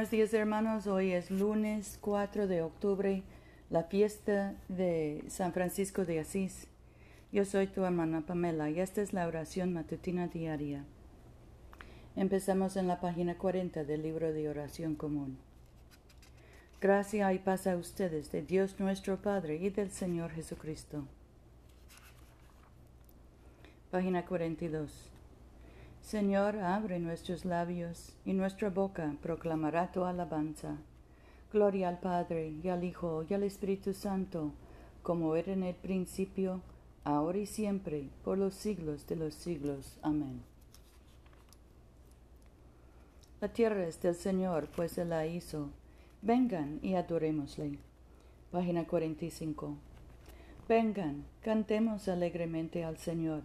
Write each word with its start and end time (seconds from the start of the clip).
Buenos 0.00 0.12
días 0.12 0.32
hermanos, 0.32 0.86
hoy 0.86 1.12
es 1.12 1.30
lunes 1.30 1.98
4 2.00 2.46
de 2.46 2.62
octubre, 2.62 3.22
la 3.68 3.82
fiesta 3.82 4.54
de 4.68 5.22
San 5.28 5.52
Francisco 5.52 6.06
de 6.06 6.20
Asís. 6.20 6.68
Yo 7.32 7.44
soy 7.44 7.66
tu 7.66 7.84
hermana 7.84 8.22
Pamela 8.22 8.70
y 8.70 8.80
esta 8.80 9.02
es 9.02 9.12
la 9.12 9.26
oración 9.26 9.74
matutina 9.74 10.26
diaria. 10.26 10.86
Empezamos 12.16 12.78
en 12.78 12.88
la 12.88 12.98
página 12.98 13.36
40 13.36 13.84
del 13.84 14.02
libro 14.02 14.32
de 14.32 14.48
oración 14.48 14.94
común. 14.94 15.36
Gracia 16.80 17.30
y 17.34 17.38
paz 17.38 17.66
a 17.66 17.76
ustedes 17.76 18.32
de 18.32 18.40
Dios 18.40 18.80
nuestro 18.80 19.18
Padre 19.18 19.56
y 19.56 19.68
del 19.68 19.90
Señor 19.90 20.30
Jesucristo. 20.30 21.04
Página 23.90 24.24
42. 24.24 25.19
Señor, 26.10 26.56
abre 26.56 26.98
nuestros 26.98 27.44
labios, 27.44 28.16
y 28.24 28.32
nuestra 28.32 28.68
boca 28.68 29.14
proclamará 29.22 29.92
tu 29.92 30.04
alabanza. 30.04 30.76
Gloria 31.52 31.88
al 31.88 32.00
Padre, 32.00 32.52
y 32.64 32.68
al 32.68 32.82
Hijo, 32.82 33.24
y 33.30 33.32
al 33.32 33.44
Espíritu 33.44 33.92
Santo, 33.92 34.50
como 35.04 35.36
era 35.36 35.52
en 35.52 35.62
el 35.62 35.76
principio, 35.76 36.62
ahora 37.04 37.38
y 37.38 37.46
siempre, 37.46 38.08
por 38.24 38.38
los 38.38 38.54
siglos 38.54 39.06
de 39.06 39.14
los 39.14 39.34
siglos. 39.34 40.00
Amén. 40.02 40.42
La 43.40 43.52
tierra 43.52 43.86
es 43.86 44.02
del 44.02 44.16
Señor, 44.16 44.66
pues 44.74 44.98
Él 44.98 45.10
la 45.10 45.28
hizo. 45.28 45.68
Vengan 46.22 46.80
y 46.82 46.94
adorémosle. 46.94 47.78
Página 48.50 48.84
45. 48.84 49.76
Vengan, 50.68 51.24
cantemos 51.40 52.08
alegremente 52.08 52.82
al 52.82 52.98
Señor 52.98 53.44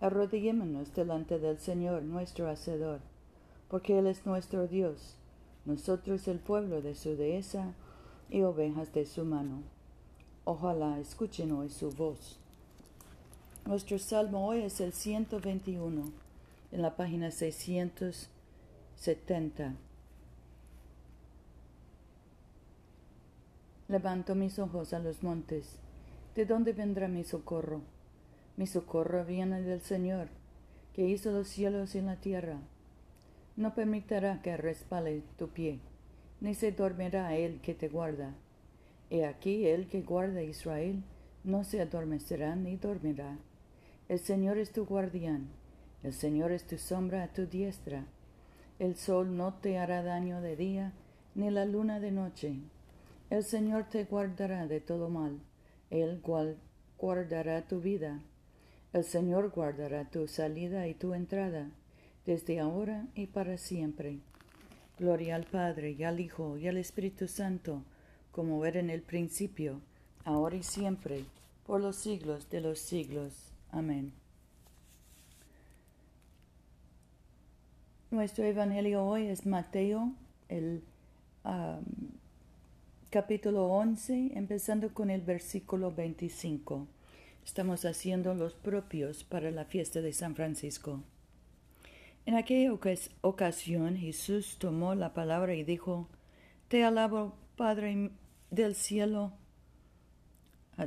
Arrodillémonos 0.00 0.94
delante 0.94 1.40
del 1.40 1.58
Señor 1.58 2.02
nuestro 2.02 2.48
Hacedor, 2.48 3.00
porque 3.68 3.98
Él 3.98 4.06
es 4.06 4.26
nuestro 4.26 4.68
Dios, 4.68 5.16
nosotros 5.64 6.28
el 6.28 6.38
pueblo 6.38 6.82
de 6.82 6.94
su 6.94 7.16
dehesa 7.16 7.74
y 8.30 8.42
ovejas 8.42 8.92
de 8.92 9.06
su 9.06 9.24
mano. 9.24 9.64
Ojalá 10.44 11.00
escuchen 11.00 11.50
hoy 11.50 11.68
su 11.68 11.90
voz. 11.90 12.38
Nuestro 13.66 13.98
salmo 13.98 14.46
hoy 14.46 14.62
es 14.62 14.80
el 14.80 14.92
121, 14.92 16.12
en 16.70 16.82
la 16.82 16.94
página 16.94 17.32
670. 17.32 19.74
Levanto 23.88 24.36
mis 24.36 24.58
ojos 24.58 24.92
a 24.92 24.98
los 25.00 25.22
montes. 25.22 25.78
¿De 26.34 26.44
dónde 26.46 26.72
vendrá 26.72 27.08
mi 27.08 27.24
socorro? 27.24 27.80
Mi 28.58 28.66
socorro 28.66 29.24
viene 29.24 29.62
del 29.62 29.80
Señor, 29.82 30.26
que 30.92 31.06
hizo 31.06 31.30
los 31.30 31.46
cielos 31.46 31.94
y 31.94 32.00
la 32.00 32.16
tierra. 32.16 32.58
No 33.54 33.72
permitirá 33.72 34.42
que 34.42 34.56
respale 34.56 35.22
tu 35.36 35.46
pie, 35.46 35.78
ni 36.40 36.56
se 36.56 36.72
dormirá 36.72 37.36
el 37.36 37.60
que 37.60 37.74
te 37.74 37.88
guarda. 37.88 38.34
He 39.10 39.26
aquí 39.26 39.68
el 39.68 39.86
que 39.86 40.02
guarda 40.02 40.40
a 40.40 40.42
Israel, 40.42 41.04
no 41.44 41.62
se 41.62 41.80
adormecerá 41.80 42.56
ni 42.56 42.76
dormirá. 42.76 43.38
El 44.08 44.18
Señor 44.18 44.58
es 44.58 44.72
tu 44.72 44.86
guardián, 44.86 45.46
el 46.02 46.12
Señor 46.12 46.50
es 46.50 46.66
tu 46.66 46.78
sombra 46.78 47.22
a 47.22 47.32
tu 47.32 47.46
diestra. 47.46 48.06
El 48.80 48.96
sol 48.96 49.36
no 49.36 49.54
te 49.54 49.78
hará 49.78 50.02
daño 50.02 50.40
de 50.40 50.56
día, 50.56 50.92
ni 51.36 51.48
la 51.52 51.64
luna 51.64 52.00
de 52.00 52.10
noche. 52.10 52.56
El 53.30 53.44
Señor 53.44 53.84
te 53.84 54.02
guardará 54.02 54.66
de 54.66 54.80
todo 54.80 55.10
mal, 55.10 55.38
Él 55.90 56.20
guardará 56.98 57.68
tu 57.68 57.80
vida. 57.80 58.20
El 58.94 59.04
Señor 59.04 59.50
guardará 59.50 60.06
tu 60.06 60.26
salida 60.28 60.88
y 60.88 60.94
tu 60.94 61.12
entrada, 61.12 61.70
desde 62.24 62.58
ahora 62.58 63.06
y 63.14 63.26
para 63.26 63.58
siempre. 63.58 64.20
Gloria 64.98 65.36
al 65.36 65.44
Padre 65.44 65.90
y 65.90 66.04
al 66.04 66.20
Hijo 66.20 66.56
y 66.56 66.68
al 66.68 66.78
Espíritu 66.78 67.28
Santo, 67.28 67.82
como 68.32 68.64
era 68.64 68.80
en 68.80 68.88
el 68.88 69.02
principio, 69.02 69.82
ahora 70.24 70.56
y 70.56 70.62
siempre, 70.62 71.26
por 71.66 71.82
los 71.82 71.96
siglos 71.96 72.48
de 72.48 72.62
los 72.62 72.78
siglos. 72.78 73.52
Amén. 73.70 74.14
Nuestro 78.10 78.44
Evangelio 78.44 79.04
hoy 79.04 79.26
es 79.26 79.44
Mateo, 79.44 80.12
el 80.48 80.82
capítulo 83.10 83.66
11, 83.66 84.32
empezando 84.34 84.94
con 84.94 85.10
el 85.10 85.20
versículo 85.20 85.92
25 85.92 86.86
estamos 87.48 87.86
haciendo 87.86 88.34
los 88.34 88.52
propios 88.52 89.24
para 89.24 89.50
la 89.50 89.64
fiesta 89.64 90.02
de 90.02 90.12
San 90.12 90.36
Francisco. 90.36 91.02
En 92.26 92.34
aquella 92.34 92.74
ocasión 93.22 93.96
Jesús 93.96 94.58
tomó 94.58 94.94
la 94.94 95.14
palabra 95.14 95.54
y 95.54 95.64
dijo, 95.64 96.10
Te 96.68 96.84
alabo, 96.84 97.32
Padre 97.56 98.10
del 98.50 98.74
cielo, 98.74 99.32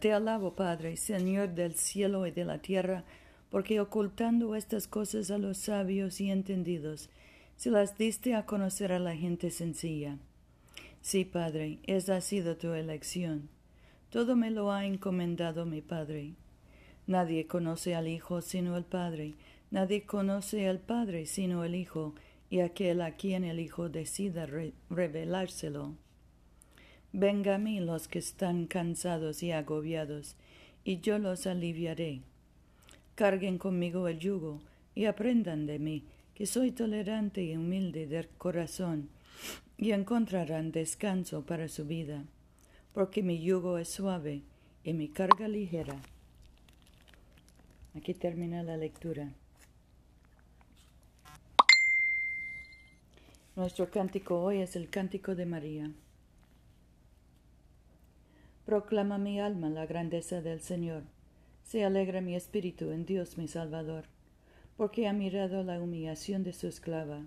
te 0.00 0.14
alabo, 0.14 0.54
Padre, 0.54 0.96
Señor 0.96 1.50
del 1.50 1.74
cielo 1.74 2.26
y 2.26 2.30
de 2.30 2.46
la 2.46 2.62
tierra, 2.62 3.04
porque 3.50 3.78
ocultando 3.78 4.56
estas 4.56 4.88
cosas 4.88 5.30
a 5.30 5.36
los 5.36 5.58
sabios 5.58 6.22
y 6.22 6.30
entendidos, 6.30 7.10
se 7.56 7.70
las 7.70 7.98
diste 7.98 8.34
a 8.34 8.46
conocer 8.46 8.92
a 8.92 8.98
la 8.98 9.14
gente 9.14 9.50
sencilla. 9.50 10.16
Sí, 11.02 11.26
Padre, 11.26 11.80
esa 11.82 12.16
ha 12.16 12.20
sido 12.22 12.56
tu 12.56 12.72
elección. 12.72 13.50
Todo 14.08 14.36
me 14.36 14.50
lo 14.50 14.72
ha 14.72 14.86
encomendado 14.86 15.66
mi 15.66 15.82
Padre. 15.82 16.34
Nadie 17.06 17.46
conoce 17.46 17.94
al 17.94 18.08
Hijo 18.08 18.42
sino 18.42 18.76
el 18.76 18.84
Padre, 18.84 19.34
nadie 19.70 20.04
conoce 20.04 20.68
al 20.68 20.80
Padre 20.80 21.26
sino 21.26 21.62
el 21.64 21.74
Hijo, 21.74 22.14
y 22.50 22.60
aquel 22.60 23.00
a 23.00 23.12
quien 23.12 23.44
el 23.44 23.60
Hijo 23.60 23.88
decida 23.88 24.46
revelárselo. 24.90 25.94
Venga 27.12 27.54
a 27.54 27.58
mí 27.58 27.80
los 27.80 28.08
que 28.08 28.18
están 28.18 28.66
cansados 28.66 29.42
y 29.42 29.52
agobiados, 29.52 30.36
y 30.84 31.00
yo 31.00 31.18
los 31.18 31.46
aliviaré. 31.46 32.22
Carguen 33.14 33.58
conmigo 33.58 34.08
el 34.08 34.18
yugo, 34.18 34.60
y 34.94 35.04
aprendan 35.04 35.66
de 35.66 35.78
mí, 35.78 36.04
que 36.34 36.46
soy 36.46 36.72
tolerante 36.72 37.42
y 37.42 37.56
humilde 37.56 38.06
de 38.06 38.28
corazón, 38.36 39.08
y 39.78 39.92
encontrarán 39.92 40.72
descanso 40.72 41.46
para 41.46 41.68
su 41.68 41.86
vida, 41.86 42.24
porque 42.92 43.22
mi 43.22 43.40
yugo 43.40 43.78
es 43.78 43.88
suave 43.88 44.42
y 44.84 44.92
mi 44.92 45.08
carga 45.08 45.48
ligera. 45.48 46.00
Aquí 47.96 48.12
termina 48.12 48.62
la 48.62 48.76
lectura. 48.76 49.32
Nuestro 53.56 53.90
cántico 53.90 54.42
hoy 54.42 54.58
es 54.58 54.76
el 54.76 54.90
cántico 54.90 55.34
de 55.34 55.46
María. 55.46 55.90
Proclama 58.66 59.16
mi 59.16 59.40
alma 59.40 59.70
la 59.70 59.86
grandeza 59.86 60.42
del 60.42 60.60
Señor. 60.60 61.04
Se 61.64 61.84
alegra 61.84 62.20
mi 62.20 62.36
espíritu 62.36 62.90
en 62.90 63.06
Dios 63.06 63.38
mi 63.38 63.48
Salvador, 63.48 64.04
porque 64.76 65.08
ha 65.08 65.14
mirado 65.14 65.62
la 65.62 65.80
humillación 65.80 66.42
de 66.42 66.52
su 66.52 66.66
esclava. 66.68 67.22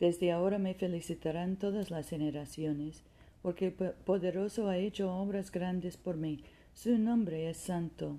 Desde 0.00 0.32
ahora 0.32 0.58
me 0.58 0.74
felicitarán 0.74 1.56
todas 1.56 1.92
las 1.92 2.08
generaciones, 2.08 3.04
porque 3.42 3.66
el 3.66 3.72
poderoso 3.72 4.68
ha 4.68 4.76
hecho 4.76 5.14
obras 5.14 5.52
grandes 5.52 5.96
por 5.96 6.16
mí. 6.16 6.42
Su 6.74 6.98
nombre 6.98 7.48
es 7.48 7.58
santo. 7.58 8.18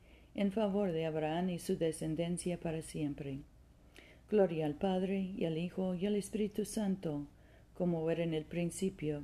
en 0.35 0.51
favor 0.51 0.91
de 0.91 1.05
Abraham 1.05 1.49
y 1.49 1.59
su 1.59 1.77
descendencia 1.77 2.59
para 2.59 2.81
siempre. 2.81 3.39
Gloria 4.29 4.65
al 4.65 4.75
Padre 4.75 5.19
y 5.19 5.45
al 5.45 5.57
Hijo 5.57 5.95
y 5.95 6.05
al 6.05 6.15
Espíritu 6.15 6.65
Santo, 6.65 7.27
como 7.77 8.09
era 8.09 8.23
en 8.23 8.33
el 8.33 8.45
principio, 8.45 9.23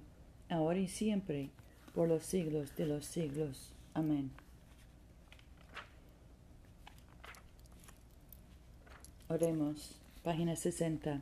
ahora 0.49 0.79
y 0.79 0.87
siempre, 0.87 1.49
por 1.93 2.07
los 2.07 2.23
siglos 2.23 2.75
de 2.75 2.85
los 2.85 3.05
siglos. 3.05 3.73
Amén. 3.93 4.31
Oremos. 9.29 9.97
Página 10.23 10.55
60. 10.55 11.21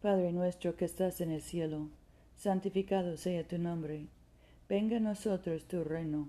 Padre 0.00 0.32
nuestro 0.32 0.76
que 0.76 0.84
estás 0.84 1.20
en 1.20 1.30
el 1.30 1.42
cielo, 1.42 1.88
santificado 2.36 3.16
sea 3.16 3.46
tu 3.46 3.58
nombre. 3.58 4.06
Venga 4.68 4.98
a 4.98 5.00
nosotros 5.00 5.64
tu 5.64 5.82
reino. 5.82 6.28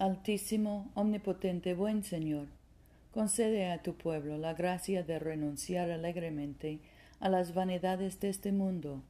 Altísimo, 0.00 0.92
omnipotente, 0.94 1.74
buen 1.74 2.04
Señor, 2.04 2.46
concede 3.10 3.72
a 3.72 3.82
tu 3.82 3.94
pueblo 3.94 4.38
la 4.38 4.54
gracia 4.54 5.02
de 5.02 5.18
renunciar 5.18 5.90
alegremente 5.90 6.78
a 7.18 7.28
las 7.28 7.52
vanidades 7.52 8.20
de 8.20 8.28
este 8.28 8.52
mundo, 8.52 9.02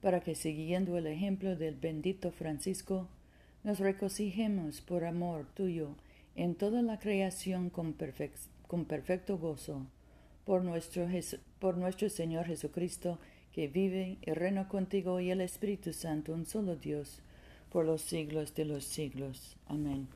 para 0.00 0.20
que 0.20 0.36
siguiendo 0.36 0.96
el 0.96 1.08
ejemplo 1.08 1.56
del 1.56 1.74
bendito 1.74 2.30
Francisco, 2.30 3.08
nos 3.64 3.80
regocijemos 3.80 4.80
por 4.80 5.04
amor 5.04 5.44
tuyo 5.54 5.96
en 6.36 6.54
toda 6.54 6.82
la 6.82 7.00
creación 7.00 7.68
con 7.68 7.94
perfecto 7.94 9.38
gozo 9.38 9.86
nuestro, 10.46 11.08
por 11.58 11.76
nuestro 11.76 12.08
Señor 12.08 12.46
Jesucristo, 12.46 13.18
que 13.50 13.66
vive 13.66 14.18
y 14.22 14.30
reina 14.30 14.68
contigo 14.68 15.18
y 15.18 15.32
el 15.32 15.40
Espíritu 15.40 15.92
Santo, 15.92 16.32
un 16.32 16.46
solo 16.46 16.76
Dios, 16.76 17.22
por 17.72 17.86
los 17.86 18.02
siglos 18.02 18.54
de 18.54 18.66
los 18.66 18.84
siglos. 18.84 19.56
Amén. 19.66 20.06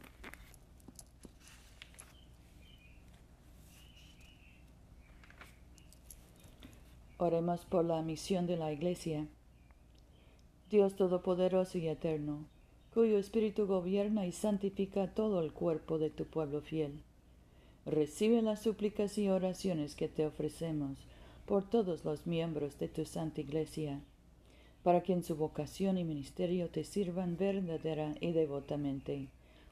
Oremos 7.19 7.65
por 7.65 7.87
la 7.87 8.03
misión 8.03 8.47
de 8.47 8.59
la 8.59 8.73
Iglesia. 8.73 9.27
Dios 10.71 10.97
Todopoderoso 10.97 11.79
y 11.79 11.89
Eterno, 11.89 12.45
cuyo 12.93 13.17
Espíritu 13.17 13.67
gobierna 13.67 14.27
y 14.27 14.33
santifica 14.33 15.15
todo 15.15 15.41
el 15.41 15.53
cuerpo 15.53 15.99
de 15.99 16.11
tu 16.11 16.27
pueblo 16.27 16.61
fiel 16.61 17.03
Recibe 17.87 18.43
las 18.43 18.63
súplicas 18.63 19.17
y 19.17 19.29
oraciones 19.29 19.95
que 19.95 20.09
te 20.09 20.27
ofrecemos 20.27 20.99
por 21.47 21.63
todos 21.63 22.05
los 22.05 22.27
miembros 22.27 22.81
de 22.81 22.89
tu 22.89 23.05
Santa 23.05 23.41
Iglesia, 23.41 24.01
para 24.87 25.01
que 25.01 25.13
en 25.13 25.25
su 25.25 25.35
vocación 25.35 25.99
y 25.99 26.05
ministerio 26.05 26.69
te 26.69 26.85
sirvan 26.85 27.37
verdadera 27.37 28.15
y 28.21 28.31
devotamente, 28.31 29.27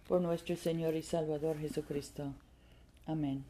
por 0.08 0.20
nuestro 0.20 0.56
Señor 0.56 0.96
y 0.96 1.04
Salvador 1.04 1.56
Jesucristo. 1.56 2.34
Amén. 3.06 3.44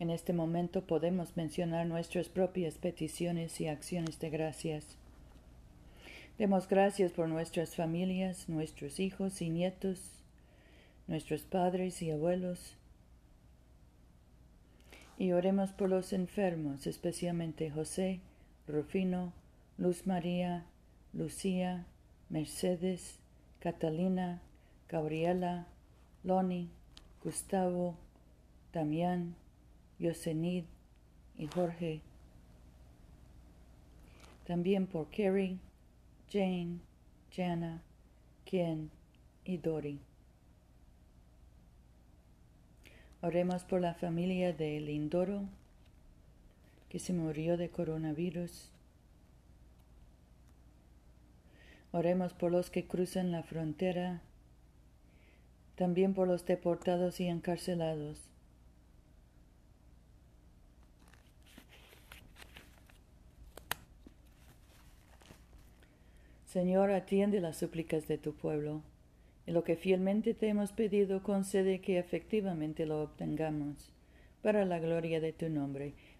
En 0.00 0.10
este 0.10 0.32
momento 0.32 0.82
podemos 0.82 1.36
mencionar 1.36 1.86
nuestras 1.86 2.28
propias 2.28 2.74
peticiones 2.74 3.60
y 3.60 3.68
acciones 3.68 4.18
de 4.18 4.30
gracias. 4.30 4.96
Demos 6.36 6.66
gracias 6.66 7.12
por 7.12 7.28
nuestras 7.28 7.76
familias, 7.76 8.48
nuestros 8.48 8.98
hijos 8.98 9.40
y 9.42 9.48
nietos, 9.48 10.00
nuestros 11.06 11.42
padres 11.42 12.02
y 12.02 12.10
abuelos. 12.10 12.74
Y 15.18 15.30
oremos 15.30 15.70
por 15.70 15.88
los 15.88 16.12
enfermos, 16.12 16.88
especialmente 16.88 17.70
José, 17.70 18.18
Rufino, 18.68 19.32
Luz 19.78 20.06
María, 20.06 20.66
Lucía, 21.14 21.86
Mercedes, 22.28 23.18
Catalina, 23.60 24.42
Gabriela, 24.88 25.66
Loni, 26.22 26.68
Gustavo, 27.24 27.96
Damián, 28.72 29.34
Yosenid 29.98 30.64
y 31.36 31.46
Jorge. 31.46 32.02
También 34.46 34.86
por 34.86 35.08
Kerry, 35.08 35.58
Jane, 36.30 36.78
Jana, 37.34 37.82
Ken 38.44 38.90
y 39.44 39.56
Dori. 39.56 39.98
Oremos 43.20 43.64
por 43.64 43.80
la 43.80 43.94
familia 43.94 44.52
de 44.52 44.78
Lindoro, 44.80 45.42
que 46.88 46.98
se 46.98 47.12
murió 47.12 47.56
de 47.56 47.70
coronavirus. 47.70 48.70
Oremos 51.92 52.34
por 52.34 52.52
los 52.52 52.70
que 52.70 52.86
cruzan 52.86 53.32
la 53.32 53.42
frontera, 53.42 54.22
también 55.76 56.14
por 56.14 56.28
los 56.28 56.44
deportados 56.44 57.20
y 57.20 57.28
encarcelados. 57.28 58.28
Señor, 66.46 66.90
atiende 66.90 67.40
las 67.40 67.58
súplicas 67.58 68.08
de 68.08 68.18
tu 68.18 68.34
pueblo 68.34 68.82
y 69.46 69.52
lo 69.52 69.64
que 69.64 69.76
fielmente 69.76 70.34
te 70.34 70.48
hemos 70.48 70.72
pedido 70.72 71.22
concede 71.22 71.80
que 71.80 71.98
efectivamente 71.98 72.84
lo 72.84 73.02
obtengamos, 73.02 73.92
para 74.42 74.64
la 74.64 74.78
gloria 74.78 75.20
de 75.20 75.32
tu 75.32 75.48
nombre, 75.48 75.94